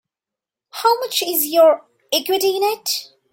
[0.71, 3.11] How much is your equity in it?